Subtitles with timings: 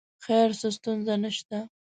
[0.23, 1.59] خیر څه ستونزه نه شته.